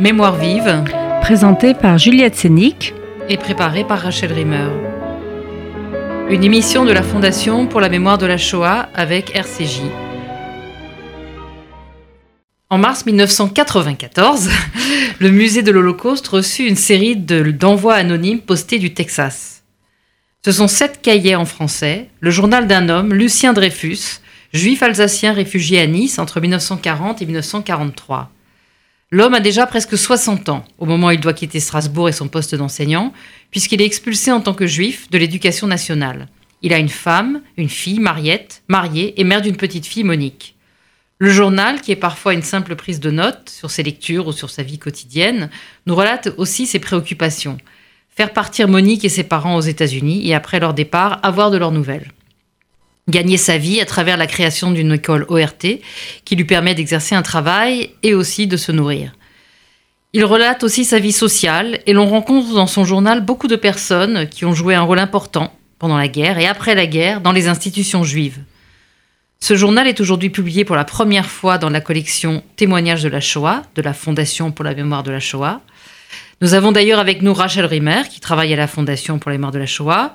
[0.00, 0.84] Mémoire vive,
[1.22, 2.94] Présenté par Juliette Sénic.
[3.28, 4.68] et préparée par Rachel Rimmer.
[6.30, 9.80] Une émission de la Fondation pour la mémoire de la Shoah avec RCJ.
[12.70, 14.48] En mars 1994,
[15.20, 19.62] le musée de l'Holocauste reçut une série de- d'envois anonymes postés du Texas.
[20.44, 24.20] Ce sont sept cahiers en français, le journal d'un homme, Lucien Dreyfus,
[24.54, 28.30] juif alsacien réfugié à Nice entre 1940 et 1943.
[29.10, 32.28] L'homme a déjà presque 60 ans au moment où il doit quitter Strasbourg et son
[32.28, 33.14] poste d'enseignant,
[33.50, 36.28] puisqu'il est expulsé en tant que juif de l'éducation nationale.
[36.60, 40.56] Il a une femme, une fille, Mariette, mariée et mère d'une petite fille, Monique.
[41.16, 44.50] Le journal, qui est parfois une simple prise de notes sur ses lectures ou sur
[44.50, 45.48] sa vie quotidienne,
[45.86, 47.56] nous relate aussi ses préoccupations.
[48.10, 51.72] Faire partir Monique et ses parents aux États-Unis et après leur départ, avoir de leurs
[51.72, 52.12] nouvelles.
[53.08, 55.80] Gagner sa vie à travers la création d'une école ORT
[56.24, 59.12] qui lui permet d'exercer un travail et aussi de se nourrir.
[60.12, 64.28] Il relate aussi sa vie sociale et l'on rencontre dans son journal beaucoup de personnes
[64.28, 67.48] qui ont joué un rôle important pendant la guerre et après la guerre dans les
[67.48, 68.38] institutions juives.
[69.40, 73.20] Ce journal est aujourd'hui publié pour la première fois dans la collection Témoignages de la
[73.20, 75.60] Shoah de la Fondation pour la mémoire de la Shoah.
[76.40, 79.52] Nous avons d'ailleurs avec nous Rachel Rimmer qui travaille à la Fondation pour la mémoire
[79.52, 80.14] de la Shoah.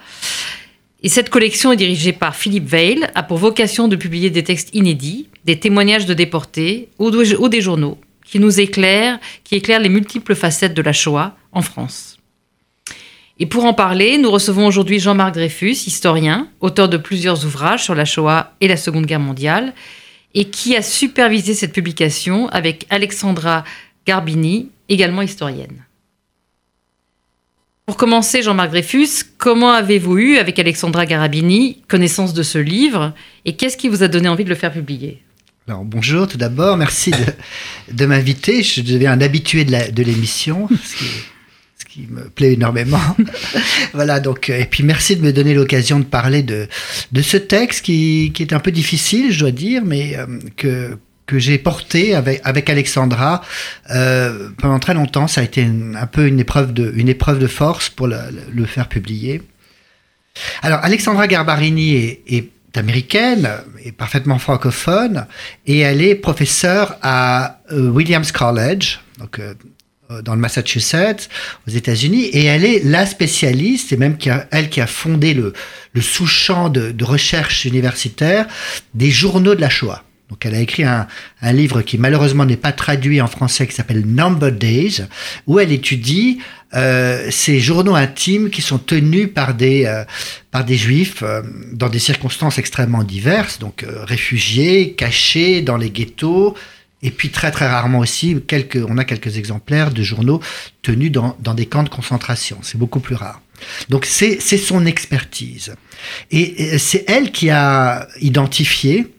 [1.03, 4.73] Et cette collection est dirigée par Philippe Veil, a pour vocation de publier des textes
[4.73, 9.81] inédits, des témoignages de déportés ou, de- ou des journaux qui nous éclairent, qui éclairent
[9.81, 12.17] les multiples facettes de la Shoah en France.
[13.37, 17.95] Et pour en parler, nous recevons aujourd'hui Jean-Marc Dreyfus, historien, auteur de plusieurs ouvrages sur
[17.95, 19.73] la Shoah et la Seconde Guerre mondiale,
[20.33, 23.65] et qui a supervisé cette publication avec Alexandra
[24.07, 25.83] Garbini, également historienne.
[27.85, 33.57] Pour commencer, Jean-Marc Dreyfus, comment avez-vous eu, avec Alexandra Garabini, connaissance de ce livre et
[33.57, 35.21] qu'est-ce qui vous a donné envie de le faire publier?
[35.67, 37.11] Bonjour tout d'abord, merci
[37.91, 38.63] de, m'inviter.
[38.63, 43.01] Je deviens un habitué de l'émission, ce, qui, me plaît énormément.
[43.93, 46.69] voilà, donc, euh, et puis merci de me donner l'occasion de parler de,
[47.21, 51.39] ce texte qui, qui est un peu difficile, je dois dire, mais euh, que, que
[51.39, 53.41] j'ai porté avec, avec Alexandra
[53.91, 55.27] euh, pendant très longtemps.
[55.27, 58.17] Ça a été un peu une épreuve de, une épreuve de force pour le,
[58.51, 59.41] le faire publier.
[60.61, 63.49] Alors, Alexandra Garbarini est, est américaine,
[63.85, 65.27] est parfaitement francophone,
[65.67, 69.53] et elle est professeure à euh, Williams College, donc euh,
[70.23, 71.29] dans le Massachusetts,
[71.67, 75.33] aux États-Unis, et elle est la spécialiste, et même qui a- elle qui a fondé
[75.35, 75.53] le,
[75.93, 78.47] le sous-champ de, de recherche universitaire
[78.93, 80.03] des journaux de la Shoah.
[80.33, 81.05] Donc elle a écrit un,
[81.43, 85.03] livre qui malheureusement n'est pas traduit en français, qui s'appelle Number Days,
[85.45, 86.39] où elle étudie
[86.73, 90.03] euh, ces journaux intimes qui sont tenus par des, euh,
[90.49, 95.91] par des juifs euh, dans des circonstances extrêmement diverses, donc euh, réfugiés, cachés dans les
[95.91, 96.55] ghettos,
[97.03, 100.41] et puis très très rarement aussi, quelques, on a quelques exemplaires de journaux
[100.81, 102.57] tenus dans, dans des camps de concentration.
[102.63, 103.39] C'est beaucoup plus rare.
[103.89, 105.75] Donc c'est son expertise.
[106.31, 109.12] Et, et c'est elle qui a identifié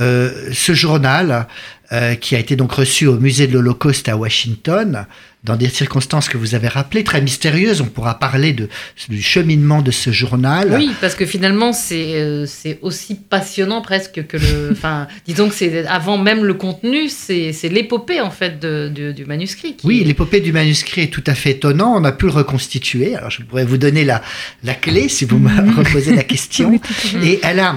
[0.00, 1.46] ce journal
[1.92, 5.06] euh, qui a été donc reçu au musée de l'Holocauste à Washington
[5.44, 7.82] dans des circonstances que vous avez rappelées, très mystérieuses.
[7.82, 8.70] On pourra parler de,
[9.10, 10.72] du cheminement de ce journal.
[10.74, 14.70] Oui, parce que finalement, c'est euh, c'est aussi passionnant presque que le.
[14.72, 19.12] Enfin, disons que c'est avant même le contenu, c'est c'est l'épopée en fait de- de-
[19.12, 19.76] du manuscrit.
[19.76, 21.94] qui- Oui, l'épopée du manuscrit est tout à fait étonnant.
[21.94, 23.14] On a pu le reconstituer.
[23.14, 24.22] Alors, je pourrais vous donner la,
[24.64, 26.80] la clé si vous me reposez la question.
[27.22, 27.76] Et elle a,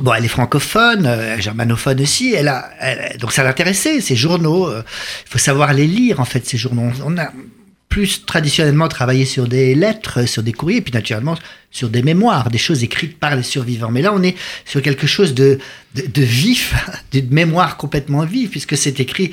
[0.00, 2.34] bon, elle est francophone, euh, germanophone aussi.
[2.34, 4.66] Elle a, elle- donc ça l'intéressait ces journaux.
[4.68, 4.82] euh,
[5.26, 6.90] Il faut savoir les lire en fait ces journaux.
[7.04, 7.30] On a
[7.94, 11.36] plus traditionnellement travaillé sur des lettres, sur des courriers, puis naturellement
[11.70, 13.90] sur des mémoires, des choses écrites par les survivants.
[13.92, 14.34] Mais là, on est
[14.64, 15.60] sur quelque chose de,
[15.94, 16.74] de, de vif,
[17.12, 19.30] d'une mémoire complètement vive, puisque c'est écrit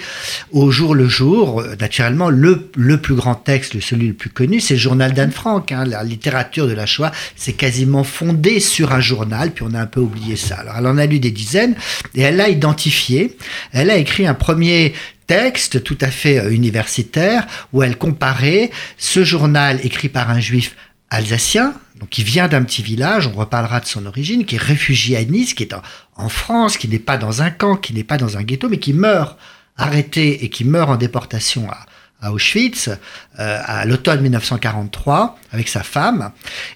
[0.51, 1.61] au jour le jour.
[1.61, 5.31] Euh, Naturellement, le, le plus grand texte, celui le plus connu, c'est le journal d'Anne
[5.31, 5.71] Frank.
[5.71, 5.85] hein.
[5.85, 9.87] La littérature de la Shoah, c'est quasiment fondé sur un journal, puis on a un
[9.87, 10.57] peu oublié ça.
[10.57, 11.75] Alors, elle en a lu des dizaines,
[12.13, 13.35] et elle l'a identifié.
[13.71, 14.93] Elle a écrit un premier
[15.31, 20.75] texte tout à fait euh, universitaire où elle comparait ce journal écrit par un juif
[21.09, 25.15] alsacien, donc qui vient d'un petit village, on reparlera de son origine, qui est réfugié
[25.15, 25.73] à Nice, qui est
[26.17, 28.77] en, France, qui n'est pas dans un camp, qui n'est pas dans un ghetto, mais
[28.77, 29.37] qui meurt
[29.77, 31.85] arrêté et qui meurt en déportation à,
[32.21, 36.31] à Auschwitz euh, à l'automne 1943 avec sa femme.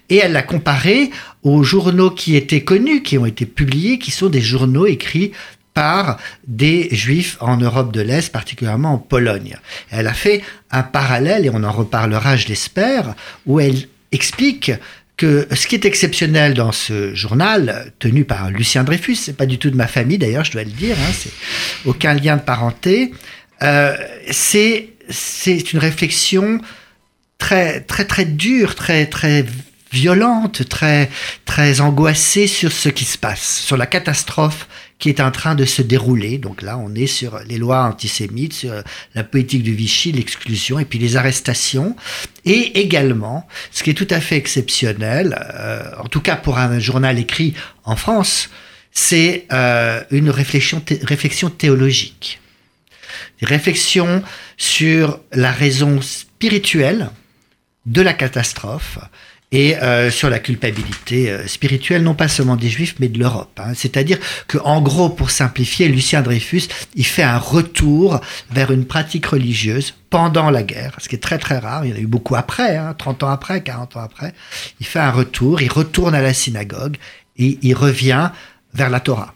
[0.08, 1.10] Et elle l'a comparé
[1.42, 5.32] aux journaux qui étaient connus, qui ont été publiés, qui sont des journaux écrits
[5.76, 9.58] par des juifs en Europe de l'Est, particulièrement en Pologne.
[9.90, 13.14] Elle a fait un parallèle, et on en reparlera, je l'espère,
[13.44, 14.72] où elle explique
[15.18, 19.58] que ce qui est exceptionnel dans ce journal, tenu par Lucien Dreyfus, c'est pas du
[19.58, 21.32] tout de ma famille d'ailleurs, je dois le dire, hein, c'est
[21.84, 23.12] aucun lien de parenté,
[23.62, 23.94] euh,
[24.30, 26.58] c'est c'est une réflexion
[27.36, 29.44] très, très, très dure, très, très
[29.92, 31.10] violente, très,
[31.44, 34.66] très angoissée sur ce qui se passe, sur la catastrophe
[34.98, 36.38] qui est en train de se dérouler.
[36.38, 38.72] Donc là, on est sur les lois antisémites, sur
[39.14, 41.96] la politique du Vichy, l'exclusion, et puis les arrestations.
[42.44, 46.78] Et également, ce qui est tout à fait exceptionnel, euh, en tout cas pour un
[46.78, 47.54] journal écrit
[47.84, 48.48] en France,
[48.90, 52.40] c'est euh, une réflexion, réflexion théologique.
[53.40, 54.22] Des réflexions
[54.56, 57.10] sur la raison spirituelle
[57.84, 58.98] de la catastrophe,
[59.52, 63.58] et euh, sur la culpabilité euh, spirituelle, non pas seulement des Juifs, mais de l'Europe.
[63.58, 63.72] Hein.
[63.74, 66.64] C'est-à-dire que, en gros, pour simplifier, Lucien Dreyfus,
[66.94, 68.20] il fait un retour
[68.50, 71.84] vers une pratique religieuse pendant la guerre, ce qui est très très rare.
[71.84, 74.34] Il y en a eu beaucoup après, hein, 30 ans après, 40 ans après.
[74.80, 76.96] Il fait un retour, il retourne à la synagogue
[77.36, 78.30] et il revient
[78.74, 79.35] vers la Torah.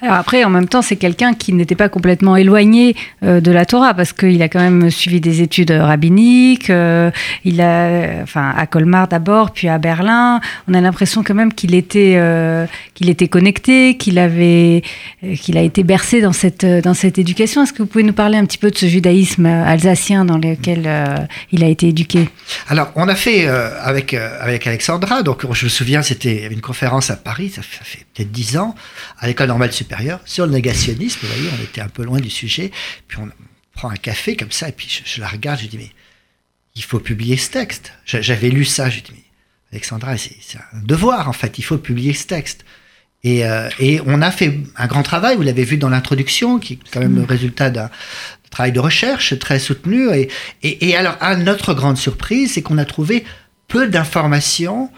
[0.00, 3.66] Alors après, en même temps, c'est quelqu'un qui n'était pas complètement éloigné euh, de la
[3.66, 6.70] Torah parce qu'il a quand même suivi des études rabbiniques.
[6.70, 7.10] Euh,
[7.44, 10.40] il a, enfin, à Colmar d'abord, puis à Berlin.
[10.68, 12.66] On a l'impression quand même qu'il était, euh,
[13.02, 14.82] qu'il était connecté, qu'il avait,
[15.40, 17.62] qu'il a été bercé dans cette dans cette éducation.
[17.64, 21.28] Est-ce que vous pouvez nous parler un petit peu de ce judaïsme alsacien dans lequel
[21.50, 22.28] il a été éduqué?
[22.68, 25.22] Alors, on a fait avec avec Alexandra.
[25.22, 27.50] Donc, je me souviens, c'était une conférence à Paris.
[27.50, 28.74] Ça fait, peut-être dix ans
[29.18, 31.18] à l'école normale supérieur sur le négationnisme.
[31.22, 32.70] Vous voyez, on était un peu loin du sujet.
[33.08, 33.28] Puis on
[33.74, 35.90] prend un café comme ça, et puis je, la regarde, je dis, mais
[36.76, 37.92] il faut publier ce texte.
[38.04, 39.22] J'avais lu ça, je dis, mais
[39.72, 42.64] Alexandra, c'est un devoir, en fait, il faut publier ce texte.
[43.24, 46.74] Et, euh, et on a fait un grand travail, vous l'avez vu dans l'introduction, qui
[46.74, 47.90] est quand même le résultat d'un
[48.50, 50.12] travail de recherche très soutenu.
[50.12, 50.28] Et,
[50.62, 53.24] et, et alors, à notre grande surprise, c'est qu'on a trouvé
[53.68, 54.90] peu d'informations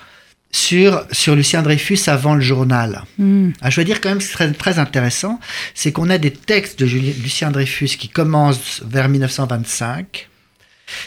[0.55, 3.03] sur, sur Lucien Dreyfus avant le journal.
[3.19, 3.50] Hmm.
[3.61, 5.41] Ah, je veux dire quand même, ce qui est très, intéressant,
[5.75, 10.29] c'est qu'on a des textes de Lucien Dreyfus qui commencent vers 1925,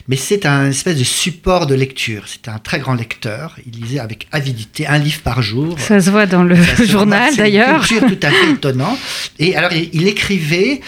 [0.07, 2.27] mais c'est un espèce de support de lecture.
[2.27, 3.55] C'était un très grand lecteur.
[3.65, 5.79] Il lisait avec avidité un livre par jour.
[5.79, 7.85] Ça se voit dans le journal d'ailleurs.
[7.85, 8.97] C'est tout à fait étonnant.
[9.39, 10.81] Et alors, il écrivait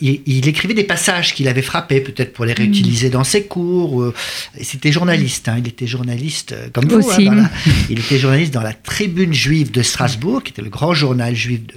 [0.00, 4.12] il, écrivait des passages qu'il avait frappés, peut-être pour les réutiliser dans ses cours.
[4.60, 5.56] C'était journaliste, hein.
[5.58, 6.96] il était journaliste euh, comme vous.
[6.96, 7.28] Hein, Aussi.
[7.90, 11.64] il était journaliste dans la Tribune juive de Strasbourg, qui était le grand journal juif
[11.66, 11.74] de,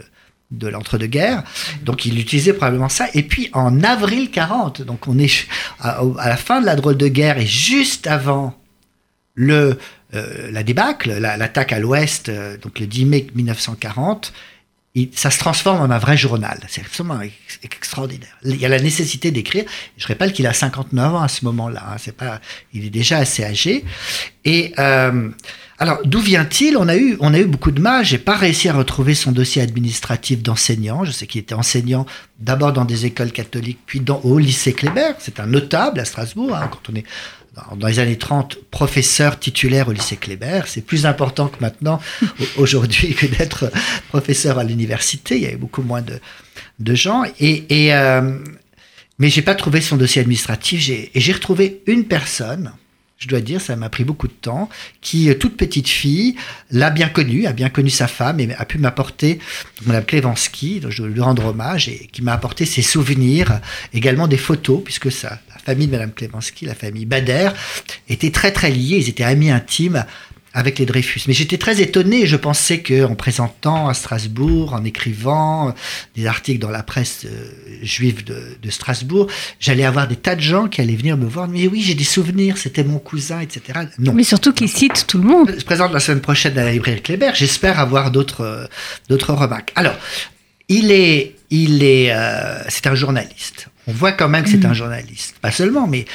[0.63, 1.44] l'entre-deux-guerres.
[1.84, 3.07] Donc il utilisait probablement ça.
[3.13, 5.48] Et puis en avril 40, donc on est
[5.80, 8.57] à, la fin de la drôle de guerre et juste avant
[9.34, 9.78] le,
[10.13, 14.34] euh, la débâcle, l'attaque à l'ouest, euh, donc le 10 mai 1940,
[15.13, 16.57] ça se transforme en un vrai journal.
[16.69, 17.19] C'est absolument
[17.63, 18.38] extraordinaire.
[18.46, 19.66] Il y a la nécessité d'écrire.
[19.98, 21.84] Je rappelle qu'il a 59 ans à ce moment-là.
[21.86, 21.96] Hein.
[22.00, 22.40] C'est pas,
[22.74, 23.84] il est déjà assez âgé.
[24.46, 25.30] Et euh,
[25.77, 28.06] alors, d'où vient-il On a eu, on a eu beaucoup de mal.
[28.06, 31.04] J'ai pas réussi à retrouver son dossier administratif d'enseignant.
[31.04, 32.06] Je sais qu'il était enseignant
[32.39, 35.12] d'abord dans des écoles catholiques, puis dans, au lycée Kléber.
[35.19, 36.56] C'est un notable à Strasbourg.
[36.56, 37.04] Hein, quand on est
[37.75, 40.62] dans les années 30, professeur titulaire au lycée Kléber.
[40.66, 42.00] C'est plus important que maintenant,
[42.57, 43.71] aujourd'hui, que d'être
[44.10, 45.36] professeur à l'université.
[45.36, 46.19] Il y avait beaucoup moins de,
[46.80, 47.24] de gens.
[47.39, 48.39] Et, et euh,
[49.19, 50.89] mais j'ai pas trouvé son dossier administratif.
[50.89, 52.71] Et j'ai retrouvé une personne,
[53.17, 54.69] je dois dire, ça m'a pris beaucoup de temps,
[55.01, 56.35] qui, euh, toute petite fille,
[56.71, 59.39] l'a bien connue, a bien connu sa femme et a pu m'apporter,
[59.85, 63.62] Mme Klevansky, je dois lui rendre hommage, et qui m'a apporté ses souvenirs,
[63.94, 67.49] également des photos, puisque ça, famille de Madame Klevansky, la famille Bader,
[68.07, 70.06] était très très liée, ils étaient amis intimes
[70.56, 71.24] avec les Dreyfus.
[71.28, 75.76] Mais j'étais très étonné, je pensais qu'en présentant à Strasbourg, en écrivant
[76.16, 77.52] des articles dans la presse euh,
[77.83, 79.28] juive de, Strasbourg,
[79.59, 82.06] j'allais avoir des tas de gens qui allaient venir me voir, mais oui, j'ai des
[82.06, 83.80] souvenirs, c'était mon cousin, etc.
[84.00, 84.14] Non.
[84.14, 85.54] Mais surtout qu'ils citent tout le monde.
[85.57, 88.66] Je présente la semaine prochaine à la librairie Kléber, j'espère avoir d'autres euh,
[89.09, 89.74] d'autres remarques.
[89.76, 89.95] Alors,
[90.69, 93.68] il est, il est, euh, c'est un journaliste.
[93.88, 94.68] On voit quand même que c'est mm.
[94.68, 95.35] un journaliste.
[95.42, 96.06] Pas seulement, mais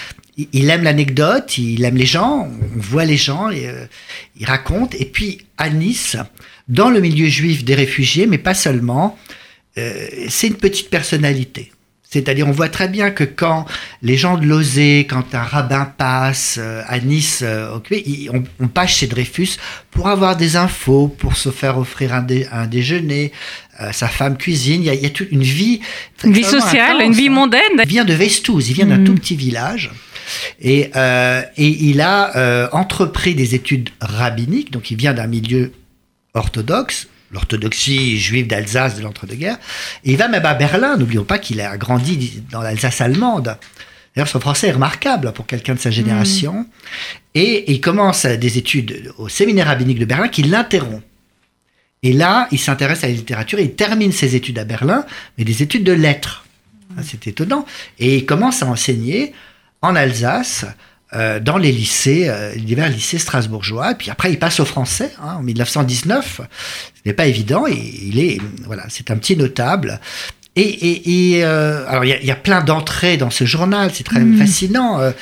[0.52, 3.86] il aime l'anecdote, il aime les gens, on voit les gens, et, euh,
[4.38, 4.94] il raconte.
[4.94, 6.16] Et puis à Nice,
[6.68, 9.18] dans le milieu juif des réfugiés, mais pas seulement,
[9.78, 11.72] euh, c'est une petite personnalité.
[12.12, 13.66] C'est-à-dire, on voit très bien que quand
[14.02, 17.44] les gens de Lozé, quand un rabbin passe euh, à Nice,
[18.58, 19.58] on, passe chez Dreyfus
[19.92, 23.30] pour avoir des infos, pour se faire offrir un déjeuner,
[23.80, 25.80] euh, sa femme cuisine, il y, a, toute une vie.
[26.24, 27.32] Une vie sociale, une vie hein.
[27.32, 27.72] mondaine.
[27.78, 29.04] Il vient de Vestouze, il vient d'un mm.
[29.04, 29.90] tout petit village.
[30.60, 35.72] Et, euh, et il a euh, entrepris des études rabbiniques, donc il vient d'un milieu
[36.34, 39.58] orthodoxe, l'orthodoxie juive d'Alsace de l'entre-deux-guerres.
[40.04, 43.56] Et il va même à Berlin, n'oublions pas qu'il a grandi dans l'Alsace allemande.
[44.14, 46.52] D'ailleurs, son français est remarquable pour quelqu'un de sa génération.
[46.52, 46.66] Mm.
[47.36, 51.02] Et il commence des études au séminaire rabbinique de Berlin qui l'interrompt.
[52.02, 55.04] Et là, il s'intéresse à la littérature et il termine ses études à Berlin,
[55.36, 56.44] mais des études de lettres.
[56.96, 57.66] Hein, c'est étonnant.
[57.98, 59.32] Et il commence à enseigner
[59.82, 60.64] en Alsace.
[61.12, 63.94] Euh, dans les lycées, euh, divers lycées strasbourgeois.
[63.94, 66.40] Puis après, il passe au français hein, en 1919.
[66.40, 67.66] Ce n'est pas évident.
[67.66, 69.98] Et il est, voilà, c'est un petit notable.
[70.56, 74.02] Et, et, et euh, alors il y, y, a plein d'entrées dans ce journal, c'est
[74.02, 74.38] très mmh.
[74.38, 75.00] fascinant.
[75.00, 75.12] Euh,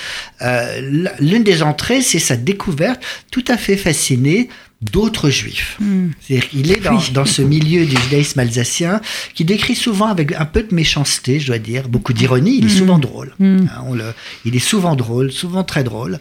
[0.41, 4.49] euh, L'une des entrées, c'est sa découverte tout à fait fascinée
[4.81, 5.77] d'autres juifs.
[5.81, 6.11] Mm.
[6.21, 9.01] C'est-à-dire qu'il est dans, dans, ce milieu du judaïsme alsacien
[9.35, 12.59] qui décrit souvent avec un peu de méchanceté, je dois dire, beaucoup d'ironie.
[12.59, 12.79] Il est mm.
[12.79, 13.35] souvent drôle.
[13.39, 13.67] Mm.
[13.67, 16.21] Hein, on le, il est souvent drôle, souvent très drôle.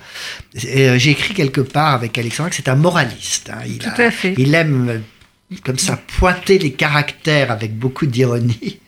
[0.75, 3.51] Euh, J'ai écrit quelque part avec Alexandre que c'est un moraliste.
[3.53, 3.61] Hein.
[3.67, 4.33] Il, Tout a, à fait.
[4.37, 5.01] il aime
[5.63, 8.79] comme ça pointer les caractères avec beaucoup d'ironie.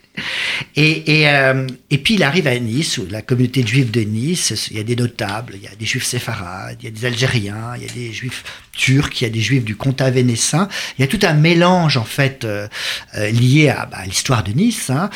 [0.75, 4.67] Et, et, euh, et, puis il arrive à Nice, où la communauté juive de Nice,
[4.71, 7.05] il y a des notables, il y a des juifs séfarades, il y a des
[7.05, 10.67] Algériens, il y a des juifs turcs, il y a des juifs du comtat vénessin.
[10.97, 12.67] Il y a tout un mélange en fait euh,
[13.15, 15.09] euh, lié à, bah, à l'histoire de Nice hein,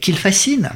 [0.00, 0.70] qui le fascine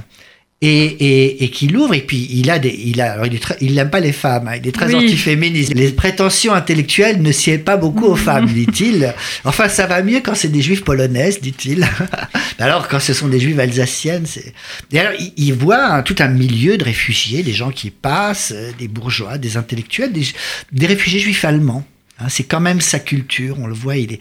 [0.63, 1.95] et, et, et qui l'ouvre.
[1.95, 4.13] Et puis il a des, il a, alors il est très, il n'aime pas les
[4.13, 4.97] femmes, hein, il est très oui.
[5.05, 5.75] antiféministe.
[5.75, 9.15] Les prétentions intellectuelles ne sied pas beaucoup aux femmes, dit-il.
[9.45, 11.87] Enfin, ça va mieux quand c'est des juifs polonaises, dit-il.
[12.59, 14.55] alors quand ce sont des juifs alsaciennes, c'est.
[14.93, 18.55] Et alors il, il voit hein, tout un milieu de réfugiés, des gens qui passent,
[18.79, 20.27] des bourgeois, des intellectuels, des,
[20.73, 21.85] des réfugiés juifs allemands.
[22.19, 23.97] Hein, c'est quand même sa culture, on le voit.
[23.97, 24.21] Il, est,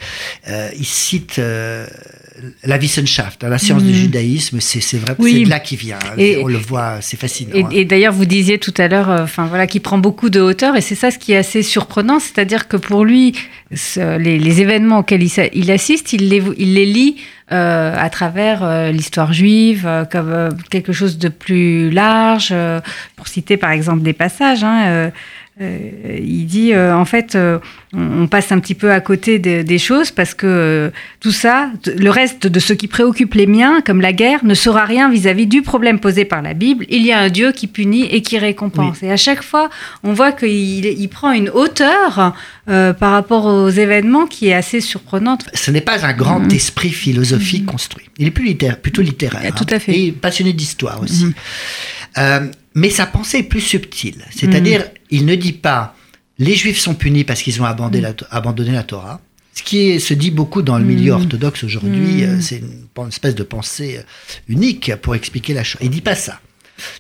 [0.50, 1.88] euh, il cite euh,
[2.64, 3.88] la Wissenschaft, hein, la science mmh.
[3.88, 4.60] du judaïsme.
[4.60, 5.32] C'est vrai, oui.
[5.34, 6.00] c'est de là qu'il vient.
[6.18, 7.52] Et, on le voit, c'est fascinant.
[7.54, 7.70] Et, hein.
[7.72, 10.82] et d'ailleurs, vous disiez tout à l'heure, enfin voilà, qu'il prend beaucoup de hauteur, et
[10.82, 13.34] c'est ça ce qui est assez surprenant, c'est-à-dire que pour lui,
[13.74, 17.16] ce, les, les, événements auxquels il, il, assiste, il les, il les lit.
[17.52, 22.52] Euh, à travers euh, l'histoire juive, euh, comme quelque chose de plus large.
[23.16, 25.12] pour citer par exemple des passages, hein,
[25.62, 27.60] euh, il dit euh, en fait euh,
[27.94, 30.90] on passe un petit peu à côté de, des choses parce que euh,
[31.22, 34.84] tout ça, le reste de ce qui préoccupe les miens, comme la guerre, ne sera
[34.84, 36.86] rien vis-à-vis -vis du problème posé par la Bible.
[36.90, 38.98] Il y a un Dieu qui punit et qui récompense.
[39.02, 39.08] Oui.
[39.08, 39.70] Et à chaque fois,
[40.04, 42.34] on voit qu'il il prend une hauteur
[42.68, 45.46] euh, par rapport aux événements qui est assez surprenante.
[45.54, 46.52] Ce n'est pas un grand mmh.
[46.52, 47.72] esprit philosophique mmh.
[47.72, 48.06] construit.
[48.18, 49.56] Il est plus littéraire, plutôt littéraire.
[49.56, 49.94] Tout à fait.
[49.94, 51.28] Hein, et passionné d'histoire aussi.
[52.18, 52.52] Mmh.
[52.76, 54.26] Euh, mais sa pensée est plus subtile.
[54.32, 54.98] C'est-à-dire, mmh.
[55.12, 55.96] il ne dit pas
[56.38, 58.16] les Juifs sont punis parce qu'ils ont abandonné, mmh.
[58.22, 59.22] la, abandonné la Torah.
[59.54, 61.22] Ce qui est, se dit beaucoup dans le milieu mmh.
[61.22, 64.02] orthodoxe aujourd'hui, euh, c'est une, une, espèce de pensée
[64.50, 65.80] unique pour expliquer la chose.
[65.82, 66.42] Il dit pas ça.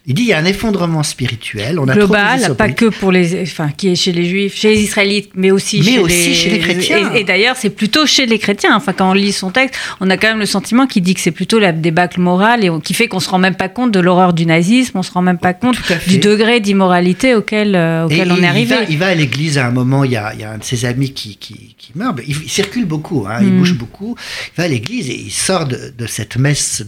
[0.05, 1.79] Il dit il y a un effondrement spirituel.
[1.79, 4.82] On a Global, pas que pour les, enfin, qui est chez les juifs, chez les
[4.82, 7.13] israélites, mais aussi, mais chez, aussi les, chez les chrétiens.
[7.13, 8.75] Et, et d'ailleurs, c'est plutôt chez les chrétiens.
[8.75, 11.22] Enfin, quand on lit son texte, on a quand même le sentiment qu'il dit que
[11.22, 14.00] c'est plutôt la débâcle morale et qui fait qu'on se rend même pas compte de
[14.00, 15.77] l'horreur du nazisme, on se rend même pas compte
[16.08, 18.75] du degré d'immoralité auquel, euh, auquel et, on est arrivé.
[18.75, 20.51] Il va, il va à l'église à un moment, il y, a, il y, a,
[20.51, 22.20] un de ses amis qui, qui, qui meurt.
[22.27, 23.48] Il, il, circule beaucoup, hein, mm.
[23.48, 24.15] il bouge beaucoup.
[24.53, 26.84] Il va à l'église et il sort de, de cette messe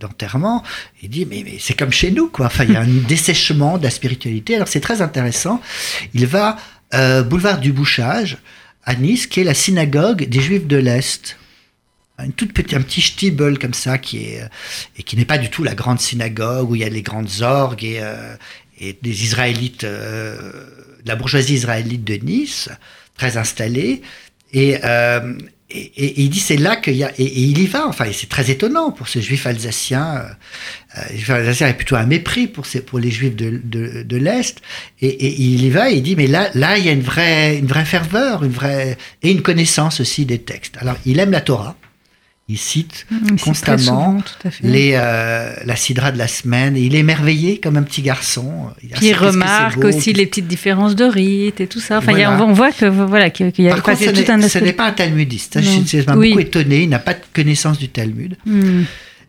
[0.00, 0.58] d'enterrement.
[0.58, 0.66] De,
[1.02, 2.46] il dit mais, mais c'est comme chez nous, quoi.
[2.46, 4.56] Enfin, il y a un dessèchement de la spiritualité.
[4.56, 5.60] Alors c'est très intéressant.
[6.14, 6.56] Il va
[6.94, 8.38] euh, boulevard du Bouchage
[8.84, 11.36] à Nice, qui est la synagogue des Juifs de l'Est.
[12.18, 14.42] Une toute petite, un petit stibel comme ça qui est
[14.96, 17.42] et qui n'est pas du tout la grande synagogue où il y a les grandes
[17.42, 18.36] orgues et, euh,
[18.78, 20.52] et des Israélites, euh,
[21.04, 22.70] la bourgeoisie israélite de Nice,
[23.16, 24.02] très installée.
[24.52, 25.34] Et, euh,
[25.68, 27.86] et, et, et, il dit c'est là qu'il y a et, et, il y va
[27.88, 30.16] enfin c'est très étonnant pour ce juif alsacien
[30.96, 34.02] euh, le juif alsacien est plutôt un mépris pour ces, pour les juifs de, de,
[34.02, 34.60] de l'est
[35.00, 37.58] et, il y va et il dit mais là là il y a une vraie
[37.58, 40.76] une vraie ferveur une vraie et une connaissance aussi des textes.
[40.78, 41.76] Alors il aime la Torah
[42.48, 44.22] il cite il constamment souvent,
[44.62, 46.76] les, euh, la sidra de la semaine.
[46.76, 48.70] Et il est émerveillé comme un petit garçon.
[48.84, 51.98] Il, Puis il remarque beau, aussi les petites différences de rites et tout ça.
[51.98, 52.36] Enfin, voilà.
[52.36, 54.86] a, on voit que voilà qu'il y a Par contre, tout un Ce n'est pas
[54.86, 55.54] un talmudiste.
[55.54, 56.30] Ça, je, m'a oui.
[56.30, 56.82] beaucoup étonné.
[56.82, 58.36] Il n'a pas de connaissance du Talmud.
[58.46, 58.82] Mm.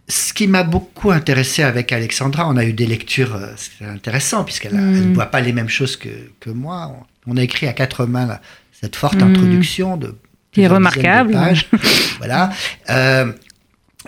[0.07, 4.43] Ce qui m'a beaucoup intéressé avec Alexandra, on a eu des lectures, euh, c'est intéressant,
[4.43, 5.09] puisqu'elle mm.
[5.09, 6.09] ne voit pas les mêmes choses que,
[6.39, 6.95] que moi.
[7.25, 8.41] On, on a écrit à quatre mains là,
[8.79, 9.23] cette forte mm.
[9.23, 10.15] introduction de
[10.57, 11.37] qui est remarquable.
[12.17, 12.51] voilà.
[12.89, 13.31] Euh,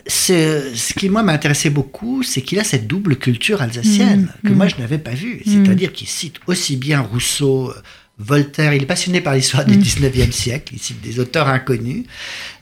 [0.08, 4.48] ce, ce, qui, moi, m'a intéressé beaucoup, c'est qu'il a cette double culture alsacienne mmh,
[4.48, 4.58] que mmh.
[4.58, 5.42] moi, je n'avais pas vue.
[5.46, 5.94] C'est-à-dire mmh.
[5.94, 7.72] qu'il cite aussi bien Rousseau,
[8.18, 12.06] Voltaire, il est passionné par l'histoire du 19e siècle, il cite des auteurs inconnus,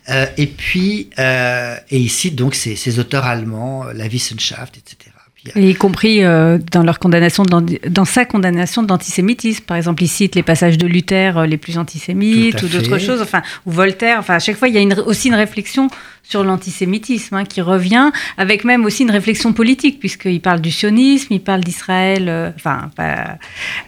[0.09, 5.16] euh, et puis, euh, et il cite donc ces, ces auteurs allemands, la Wissenschaft, etc.
[5.55, 9.63] Et y compris euh, dans leur condamnation, dans, dans sa condamnation d'antisémitisme.
[9.65, 13.21] Par exemple, il cite les passages de Luther euh, les plus antisémites ou d'autres choses,
[13.21, 14.17] enfin, ou Voltaire.
[14.19, 15.89] Enfin, à chaque fois, il y a une, aussi une réflexion
[16.27, 21.27] sur l'antisémitisme, hein, qui revient avec même aussi une réflexion politique, puisqu'il parle du sionisme,
[21.31, 22.89] il parle d'Israël, euh, enfin,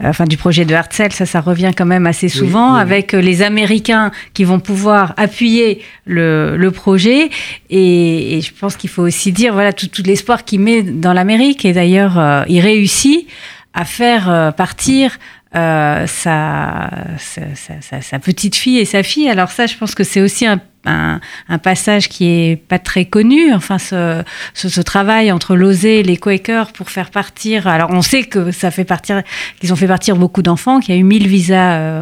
[0.02, 3.42] enfin du projet de Herzl, ça, ça revient quand même assez souvent, avec euh, les
[3.42, 7.30] Américains qui vont pouvoir appuyer le, le projet.
[7.70, 11.14] Et, et, je pense qu'il faut aussi dire, voilà, tout, tout l'espoir qu'il met dans
[11.14, 13.28] l'Amérique, et d'ailleurs, il réussit
[13.74, 15.18] à faire partir
[15.56, 19.28] euh, sa, sa, sa, petite fille et sa fille.
[19.28, 23.06] Alors ça, je pense que c'est aussi un, un, un, passage qui est pas très
[23.06, 23.54] connu.
[23.54, 27.68] Enfin, ce, ce, ce travail entre Lozé et les Quakers pour faire partir.
[27.68, 29.24] Alors, on sait que ça fait partir,
[29.60, 32.02] qu'ils ont fait partir beaucoup d'enfants, qu'il y a eu 1000 visas euh,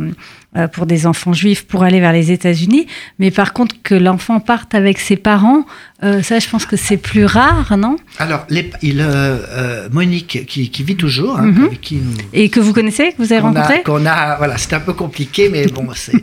[0.74, 2.88] pour des enfants juifs pour aller vers les États-Unis.
[3.20, 5.66] Mais par contre, que l'enfant parte avec ses parents,
[6.04, 7.96] euh, ça, je pense que c'est plus rare, non?
[8.18, 11.77] Alors, les, il, euh, euh Monique, qui, qui, vit toujours, hein, Mhm.
[11.82, 13.84] qui nous, Et que vous connaissez, que vous avez a, rencontré?
[13.84, 16.13] qu'on a, voilà, c'est un peu compliqué, mais bon, c'est,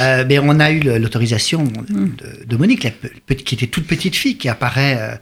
[0.00, 2.06] euh, mais on a eu l'autorisation Mm.
[2.18, 5.16] de, de Monique, la qui était toute petite fille, qui apparaît, euh, euh,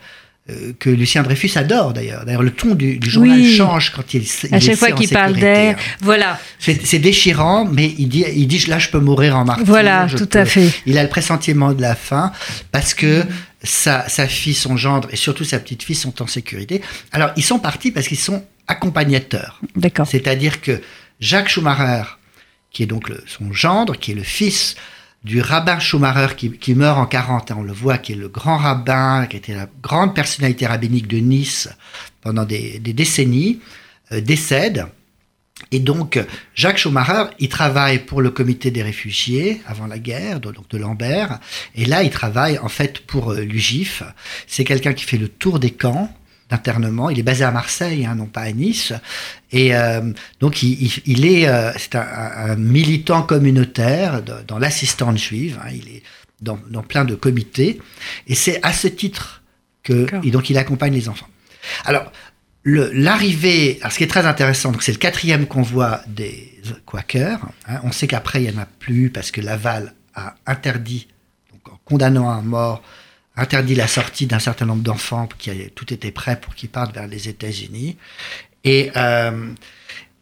[0.78, 2.25] que Lucien Dreyfus adore d'ailleurs.
[2.25, 3.55] D'ailleurs, le ton du, du journal Oui.
[3.57, 5.75] change quand il, il À chaque fois qu'il parle d'elle.
[5.75, 5.78] hein.
[6.00, 9.64] Voilà, C'est, déchirant, mais il dit, il dit, là, je peux mourir en martyr.
[9.67, 10.71] voilà, tout peux- à fait.
[10.87, 12.33] Il a le pressentiment de la fin
[12.73, 13.25] parce que
[13.62, 16.81] sa, sa fille, son gendre et surtout sa petite fille sont en sécurité.
[17.12, 19.61] Alors, ils sont partis parce qu'ils sont accompagnateurs.
[19.76, 20.07] D'accord.
[20.07, 20.81] C'est-à-dire que
[21.21, 22.05] Jacques Schumacher,
[22.71, 24.76] qui est donc le- son gendre, qui est le fils
[25.25, 28.28] du rabbin Schumacher qui, qui meurt en 40, hein, on le voit, qui est le
[28.28, 31.68] grand rabbin, qui était la grande personnalité rabbinique de Nice
[32.20, 33.60] pendant des, décennies,
[34.12, 34.87] euh, décède.
[35.72, 36.20] Et donc,
[36.54, 41.40] Jacques Schumacher, il travaille pour le comité des réfugiés avant la guerre, donc de Lambert.
[41.75, 44.04] Et là, il travaille en fait pour euh, l'UGIF.
[44.46, 46.14] C'est quelqu'un qui fait le tour des camps
[46.50, 47.11] d'internement.
[47.11, 48.93] Il est basé à Marseille, hein, non pas à Nice.
[49.52, 50.00] Et euh,
[50.40, 55.59] donc, il, il- il est, euh, c'est un, militant communautaire de- dans l'assistante juive.
[55.62, 55.69] hein.
[55.73, 56.02] il est
[56.40, 57.81] dans, dans plein de comités.
[58.28, 59.43] Et c'est à ce titre
[59.83, 61.28] que, et donc, il accompagne les enfants.
[61.85, 62.11] Alors,
[62.64, 66.52] l'arrivée, ce qui est très intéressant, c'est le quatrième convoi des
[66.87, 67.40] Quakers.
[67.67, 67.81] hein.
[67.85, 71.09] on sait qu'après, il n'y en a plus parce que Laval a interdit,
[71.52, 72.83] donc en condamnant à mort,
[73.38, 77.07] interdit la sortie d'un certain nombre d'enfants qui tout était prêt pour qu'ils partent vers
[77.07, 77.97] les États-Unis.
[78.64, 79.49] Et, euh,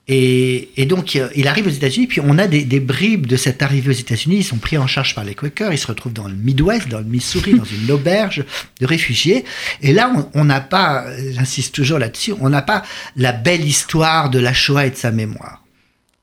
[0.08, 3.60] et, et donc, il arrive aux États-Unis, puis on a des, des bribes de cette
[3.62, 4.36] arrivée aux États-Unis.
[4.36, 5.72] Ils sont pris en charge par les Quakers.
[5.72, 8.44] Ils se retrouvent dans le Midwest, dans le Missouri, dans une auberge
[8.80, 9.44] de réfugiés.
[9.82, 12.84] Et là, on- n'a pas, j'insiste toujours là-dessus, on n'a pas
[13.16, 15.64] la belle histoire de la Shoah et de sa mémoire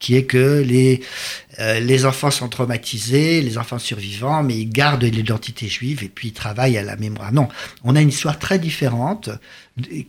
[0.03, 0.99] qui est que les,
[1.59, 6.27] euh, les enfants sont traumatisés, les enfants survivants, mais ils gardent l'identité juive et puis
[6.27, 7.31] ils travaillent à la mémoire.
[7.31, 7.47] Non,
[7.85, 9.29] on a une histoire très différente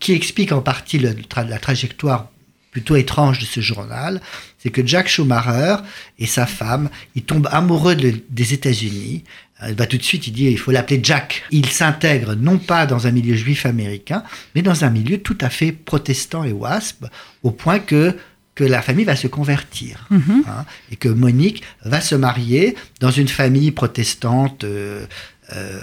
[0.01, 2.29] qui explique en partie la trajectoire
[2.73, 4.21] plutôt étrange de ce journal.
[4.59, 5.77] C'est que Jack Schumacher
[6.19, 9.23] et sa femme, ils tombent amoureux de- des États-Unis.
[9.63, 11.45] Euh, bah, tout de suite, il dit il faut l'appeler Jack.
[11.53, 14.25] Il s'intègre non pas dans un milieu juif américain,
[14.57, 17.05] mais dans un milieu tout à fait protestant et wasp,
[17.45, 18.17] au point que
[18.55, 20.45] que la famille va se convertir Mhm.
[20.49, 25.07] hein, et que Monique va se marier dans une famille protestante euh,
[25.55, 25.81] euh,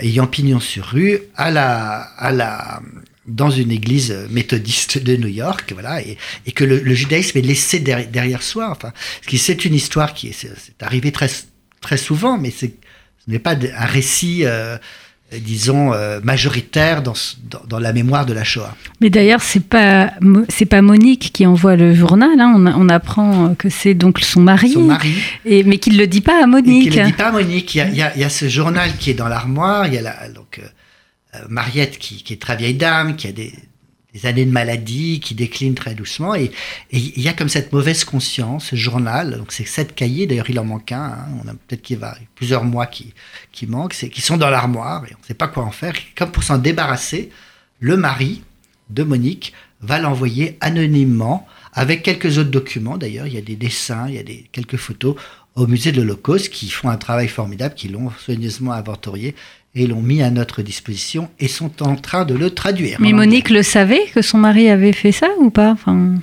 [0.00, 2.82] ayant pignon sur rue à la, à la,
[3.26, 7.42] dans une église méthodiste de New York, voilà, et, et que le, le judaïsme est
[7.42, 8.70] laissé derrière, derrière soi.
[8.70, 11.30] Enfin, ce qui c'est une histoire qui est, c'est, c'est arrivé très,
[11.80, 12.74] très souvent, mais c'est,
[13.24, 14.76] ce n'est pas un récit, euh,
[15.32, 17.12] disons, euh, majoritaire dans,
[17.50, 18.74] dans, dans la mémoire de la Shoah.
[19.00, 20.12] Mais d'ailleurs, c'est pas
[20.48, 22.40] c'est pas Monique qui envoie le journal.
[22.40, 22.54] hein.
[22.56, 25.12] On, on apprend que c'est donc son mari, Son mari.
[25.44, 26.90] et mais qu'il le dit pas à Monique.
[26.90, 27.74] qu'il ne dit pas à Monique.
[27.74, 29.86] Il y, a, il y a- il y a ce journal qui est dans l'armoire.
[29.86, 30.66] Il y a la, donc, euh,
[31.34, 33.52] euh, Mariette qui, qui est très vieille dame, qui a des,
[34.26, 36.34] années de maladie, qui décline très doucement.
[36.34, 36.50] Et,
[36.90, 39.36] il y a comme cette mauvaise conscience, ce journal.
[39.38, 40.26] Donc c'est sept cahiers.
[40.26, 40.98] D'ailleurs, il en manque un.
[40.98, 41.26] hein.
[41.44, 43.14] On a peut-être qu'il va plusieurs mois qui,
[43.52, 45.94] qui manquent, qui sont dans l'armoire et on ne sait pas quoi en faire.
[46.16, 47.30] Comme pour s'en débarrasser,
[47.80, 48.42] le mari
[48.90, 52.98] de Monique va l'envoyer anonymement avec quelques autres documents.
[52.98, 55.14] D'ailleurs, il y a des dessins, il y a des, quelques photos
[55.54, 59.34] au musée de l'Holocauste qui font un travail formidable, qui l'ont soigneusement inventorié
[59.78, 62.98] et l'ont mis à notre disposition et sont en train de le traduire.
[63.00, 65.70] Mais Monique le savait que son mari avait fait ça ou pas?
[65.70, 66.14] Enfin,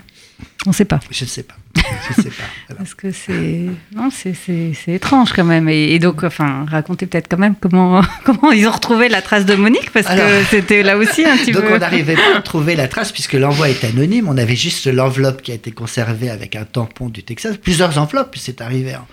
[0.66, 1.00] on sait pas.
[1.12, 1.56] Je ne sais pas.
[1.76, 2.44] Je ne sais pas.
[2.68, 2.78] Voilà.
[2.80, 3.66] Parce que c'est
[3.96, 5.68] non, c'est c'est c'est étrange quand même.
[5.70, 9.46] Et, et donc, enfin, racontez peut-être quand même comment comment ils ont retrouvé la trace
[9.46, 11.76] de Monique parce Alors- que c'était là aussi un petit Donc peu.
[11.76, 14.28] on n'arrivait pas à trouver la trace puisque l'envoi est anonyme.
[14.30, 17.58] On avait juste l'enveloppe qui a été conservée avec un tampon du Texas.
[17.58, 19.08] Plusieurs enveloppes, puis c'est arrivé en-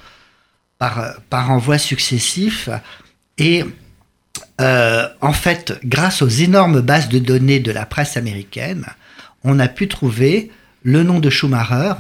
[0.79, 2.69] par, par envoi successif.
[3.39, 3.65] Et
[4.61, 8.87] euh, en fait, grâce aux énormes bases de données de la presse américaine,
[9.45, 10.51] on a pu trouver
[10.83, 11.95] le nom de Schumacher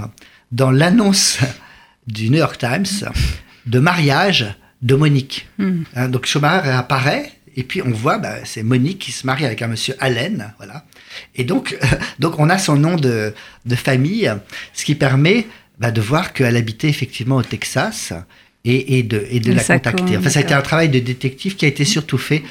[0.50, 1.38] dans l'annonce
[2.06, 3.10] du New York Times
[3.66, 5.48] de mariage de Monique.
[5.58, 5.82] Hmm.
[5.94, 9.62] Hein, donc Schumacher apparaît, Et puis on voit, bah, c'est Monique qui se marie avec
[9.62, 10.84] un monsieur Allen, voilà.
[11.34, 11.78] Et donc,
[12.18, 13.34] donc on a son nom de,
[13.66, 14.32] de famille,
[14.72, 15.46] ce qui permet
[15.78, 18.12] bah, de voir qu'elle habitait effectivement au Texas
[18.64, 20.16] et, et de, et de la contacter.
[20.16, 22.42] Enfin, ça a été un travail de détective qui a été surtout fait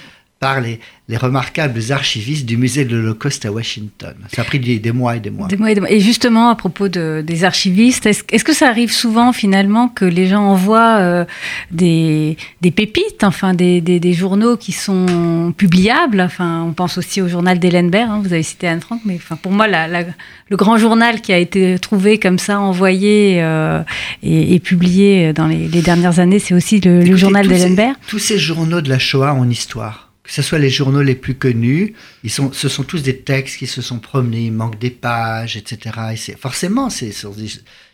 [0.42, 4.16] par les, les remarquables archivistes du musée de l'Holocauste à Washington.
[4.34, 5.48] Ça a pris des, des mois et des mois.
[5.48, 5.92] Des mois et, des mois.
[5.92, 10.26] Et justement, à propos de- des archivistes, est-ce que ça arrive souvent finalement que les
[10.28, 11.26] gens envoient euh,
[11.70, 16.20] des, des pépites, enfin des, journaux qui sont publiables?
[16.20, 19.18] Enfin, on pense aussi au journal d'Hélène Baird, hein, vous avez cité Anne Frank, mais
[19.18, 20.06] enfin, pour moi, la- la-
[20.50, 23.84] le grand journal qui a été trouvé comme ça, envoyé euh,
[24.24, 27.96] et, et publié dans les, les dernières années, c'est aussi le, journal d'Hélène Baird?
[28.08, 30.11] Tous ces journaux de la Shoah ont une histoire.
[30.32, 33.58] Que ce soit les journaux les plus connus, ils sont, ce sont tous des textes
[33.58, 35.78] qui se sont promenés, il manque des pages, etc.
[36.14, 37.50] Et c'est, forcément, c'est ce sont des,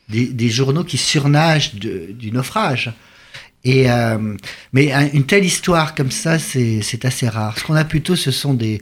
[0.08, 2.94] des, des journaux qui surnagent de- du naufrage.
[3.64, 4.36] Et, euh,
[4.72, 7.58] mais un- une telle histoire comme ça, c'est, assez rare.
[7.58, 8.82] Ce qu'on a plutôt, ce sont des,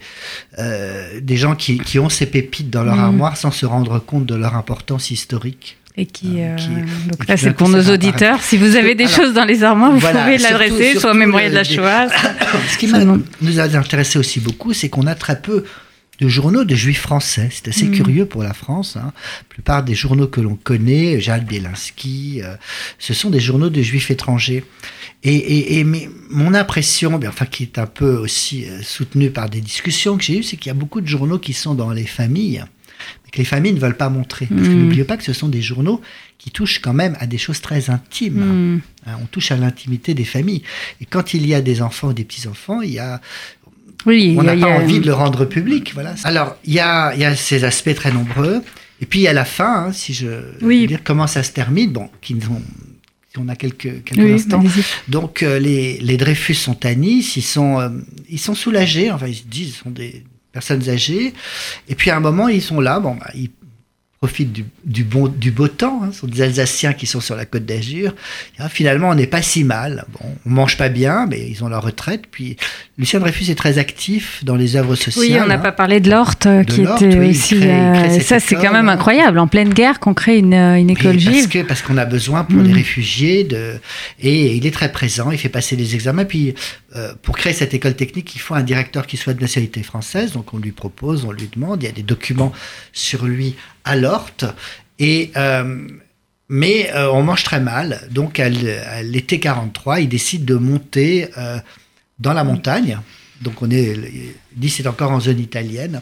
[0.59, 3.03] euh, des gens qui, qui ont ces pépites dans leur Mhm.
[3.05, 5.77] armoire sans se rendre compte de leur importance historique.
[5.97, 6.67] Et qui, Euh, euh, qui-
[7.09, 8.41] donc et là, c'est pour nos auditeurs.
[8.41, 11.13] Si vous avez des Alors, choses dans les armoires, vous voilà, pouvez l'adresser, soit au
[11.13, 12.07] mémorial de la Shoah.
[12.69, 12.87] Ce qui
[13.41, 15.63] nous a intéressé aussi beaucoup, c'est qu'on a très peu
[16.19, 17.49] de journaux de juifs français.
[17.51, 17.91] C'est assez Mm.
[17.91, 18.95] curieux pour la France.
[18.97, 19.11] hein.
[19.15, 22.55] La plupart des journaux que l'on connaît, Jacques Bielinski, euh,
[22.99, 24.63] ce sont des journaux de juifs étrangers.
[25.23, 29.29] Et, et, et mais mon impression, bien, enfin qui est un peu aussi euh, soutenue
[29.29, 31.73] par des discussions que j'ai eues, c'est qu'il y a beaucoup de journaux qui sont
[31.73, 32.63] dans les familles,
[33.23, 34.45] mais que les familles ne veulent pas montrer.
[34.47, 34.79] Parce que Mm.
[34.83, 36.01] n'oubliez pas que ce sont des journaux
[36.37, 38.35] qui touchent quand même à des choses très intimes.
[38.75, 38.81] Hmm.
[39.07, 40.61] Hein, on touche à l'intimité des familles.
[41.01, 43.19] Et quand il y a des enfants ou des petits-enfants, il y a,
[44.05, 45.91] Oui, on n'a pas a- envie de le rendre public.
[45.95, 46.13] Voilà.
[46.23, 48.61] Alors, il y a, y a ces aspects très nombreux.
[49.01, 50.27] Et puis, a la fin, hein, si je
[50.61, 50.81] Oui.
[50.81, 51.91] veux dire comment ça se termine.
[51.91, 52.61] Bon, qui ont-
[53.37, 54.63] on a quelques, quelques Oui, instants.
[55.09, 57.35] Donc, euh, les, les Dreyfus sont à Nice.
[57.35, 57.89] Ils sont, euh,
[58.29, 59.11] ils sont soulagés.
[59.11, 60.23] Enfin, ils se disent, ils sont des
[60.55, 61.33] personnes âgées.
[61.89, 62.99] Et puis, à un moment, ils sont là.
[62.99, 63.51] Bon, bah, ils
[64.25, 66.01] profitent du, du bon, du beau temps.
[66.03, 66.09] Hein.
[66.11, 68.15] Ce sont des Alsaciens qui sont sur la côte d'Azur.
[68.57, 70.05] Ah, finalement, on n'est pas si mal.
[70.13, 72.23] Bon, on mange pas bien, mais ils ont leur retraite.
[72.31, 72.57] Puis,
[72.97, 75.23] Lucien Dreyfus est très actif dans les œuvres sociales.
[75.25, 75.59] Oui, on n'a hein.
[75.59, 77.59] pas parlé de l'Hort, euh, qui était oui, aussi.
[77.59, 78.93] crée- euh, ça, c'est quand même hein.
[78.93, 79.37] incroyable.
[79.37, 81.47] En pleine guerre, qu'on crée une, euh, une Oui, école parce juive.
[81.49, 82.63] que parce qu'on a besoin pour Mm.
[82.67, 83.73] les réfugiés de
[84.19, 86.25] et il est très présent, il fait passer les examens.
[86.25, 86.55] Puis
[86.95, 90.31] euh, pour créer cette école technique, il faut un directeur qui soit de nationalité française.
[90.31, 91.83] Donc on lui propose, on lui demande.
[91.83, 92.51] Il y a des documents
[92.93, 94.45] sur lui à l'Orte
[94.99, 95.87] et euh,
[96.49, 98.01] mais euh, on mange très mal.
[98.11, 101.57] Donc à l'été 43, il décide de monter euh,
[102.19, 102.99] dans la montagne.
[103.41, 103.95] Donc on est
[104.57, 106.01] Nice est encore en zone italienne.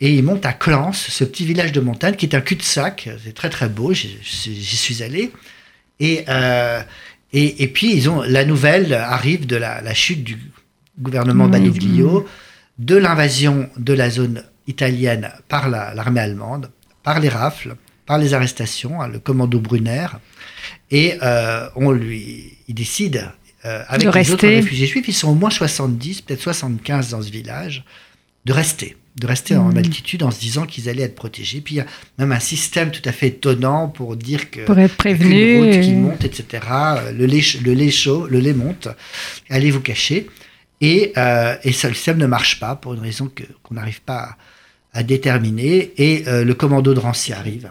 [0.00, 3.08] Et il monte à Clans, ce petit village de montagne qui est un cul-de-sac.
[3.24, 5.32] C'est très très beau, j'y suis allé.
[6.00, 6.80] Et, euh,
[7.32, 10.38] et, et puis ils ont, la nouvelle arrive de la, la chute du
[10.98, 12.26] gouvernement Oui, Badoglio,
[12.78, 16.70] de l'invasion de la zone italienne par la- l'armée allemande,
[17.02, 20.06] par les rafles, par les arrestations, hein, le commando Brunner.
[20.90, 23.28] Et euh, on lui, il décide,
[23.64, 24.54] euh, avec De les autres rester.
[24.56, 27.84] réfugiés juifs, ils sont au moins 70, peut-être 75 dans ce village,
[28.44, 29.78] de rester, de rester en Mhm.
[29.78, 31.60] altitude en se disant qu'ils allaient être protégés.
[31.60, 31.86] Puis il y a
[32.18, 35.58] même un système tout à fait étonnant pour dire que Pour être prévenu.
[35.58, 36.62] route qui et- monte, etc.
[36.70, 38.88] Euh, Le lait, le lait chaud, le lait monte.
[39.50, 40.28] Allez vous cacher.
[40.80, 44.00] Et, euh, et ça, le système ne marche pas pour une raison que- qu'on n'arrive
[44.02, 44.36] pas
[44.98, 45.92] à, déterminer.
[45.98, 47.70] Et euh, le commando de Rancy arrive.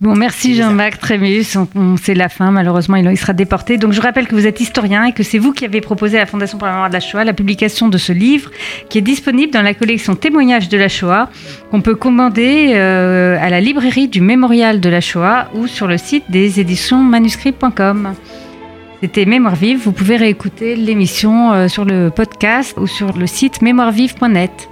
[0.00, 1.56] Bon, merci Jean-Marc Trémus.
[1.56, 3.78] On, on- c'est la fin, malheureusement, il, il sera déporté.
[3.78, 6.20] Donc, je rappelle que vous êtes historien et que c'est vous qui avez proposé à
[6.20, 8.50] la Fondation pour la mémoire de la Shoah la publication de ce livre
[8.88, 11.30] qui est disponible dans la collection Témoignages de la Shoah,
[11.70, 15.98] qu'on peut commander euh, à la librairie du Mémorial de la Shoah ou sur le
[15.98, 18.12] site des éditions manuscrits.com.
[19.02, 19.78] C'était Mémoire Vive.
[19.82, 24.68] Vous pouvez réécouter l'émission euh, sur le podcast ou sur le site mémoirevive.net.